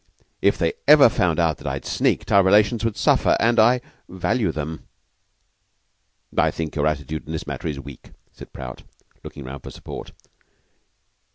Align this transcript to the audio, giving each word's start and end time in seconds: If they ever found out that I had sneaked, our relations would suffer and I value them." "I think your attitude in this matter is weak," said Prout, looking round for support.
If 0.41 0.57
they 0.57 0.73
ever 0.87 1.09
found 1.09 1.39
out 1.39 1.57
that 1.59 1.67
I 1.67 1.73
had 1.73 1.85
sneaked, 1.85 2.31
our 2.31 2.41
relations 2.41 2.83
would 2.83 2.97
suffer 2.97 3.37
and 3.39 3.59
I 3.59 3.81
value 4.09 4.51
them." 4.51 4.87
"I 6.35 6.49
think 6.49 6.75
your 6.75 6.87
attitude 6.87 7.27
in 7.27 7.33
this 7.33 7.45
matter 7.45 7.67
is 7.67 7.79
weak," 7.79 8.09
said 8.31 8.51
Prout, 8.51 8.81
looking 9.23 9.43
round 9.43 9.61
for 9.61 9.69
support. 9.69 10.11